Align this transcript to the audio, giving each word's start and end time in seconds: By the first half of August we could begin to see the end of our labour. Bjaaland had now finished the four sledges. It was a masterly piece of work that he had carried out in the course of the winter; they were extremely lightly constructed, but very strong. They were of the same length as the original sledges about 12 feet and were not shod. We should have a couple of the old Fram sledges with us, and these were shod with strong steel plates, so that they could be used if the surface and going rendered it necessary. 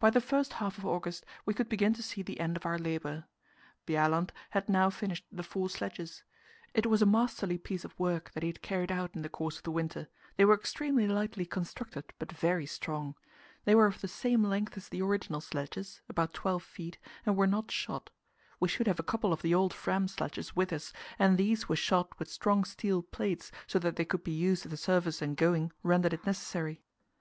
By 0.00 0.10
the 0.10 0.20
first 0.20 0.54
half 0.54 0.78
of 0.78 0.84
August 0.84 1.24
we 1.46 1.54
could 1.54 1.68
begin 1.68 1.94
to 1.94 2.02
see 2.02 2.22
the 2.22 2.40
end 2.40 2.56
of 2.56 2.66
our 2.66 2.76
labour. 2.76 3.26
Bjaaland 3.86 4.30
had 4.50 4.68
now 4.68 4.90
finished 4.90 5.24
the 5.30 5.44
four 5.44 5.70
sledges. 5.70 6.24
It 6.74 6.86
was 6.86 7.02
a 7.02 7.06
masterly 7.06 7.56
piece 7.56 7.84
of 7.84 7.96
work 7.96 8.32
that 8.32 8.42
he 8.42 8.48
had 8.48 8.62
carried 8.62 8.90
out 8.90 9.14
in 9.14 9.22
the 9.22 9.28
course 9.28 9.58
of 9.58 9.62
the 9.62 9.70
winter; 9.70 10.08
they 10.36 10.44
were 10.44 10.56
extremely 10.56 11.06
lightly 11.06 11.46
constructed, 11.46 12.12
but 12.18 12.32
very 12.32 12.66
strong. 12.66 13.14
They 13.64 13.76
were 13.76 13.86
of 13.86 14.00
the 14.00 14.08
same 14.08 14.42
length 14.42 14.76
as 14.76 14.88
the 14.88 15.02
original 15.02 15.40
sledges 15.40 16.00
about 16.08 16.34
12 16.34 16.64
feet 16.64 16.98
and 17.24 17.36
were 17.36 17.46
not 17.46 17.70
shod. 17.70 18.10
We 18.58 18.66
should 18.66 18.88
have 18.88 18.98
a 18.98 19.04
couple 19.04 19.32
of 19.32 19.40
the 19.40 19.54
old 19.54 19.72
Fram 19.72 20.08
sledges 20.08 20.56
with 20.56 20.72
us, 20.72 20.92
and 21.16 21.38
these 21.38 21.68
were 21.68 21.76
shod 21.76 22.08
with 22.18 22.28
strong 22.28 22.64
steel 22.64 23.04
plates, 23.04 23.52
so 23.68 23.78
that 23.78 23.94
they 23.94 24.04
could 24.04 24.24
be 24.24 24.32
used 24.32 24.64
if 24.64 24.72
the 24.72 24.76
surface 24.76 25.22
and 25.22 25.36
going 25.36 25.70
rendered 25.84 26.12
it 26.12 26.26
necessary. 26.26 26.82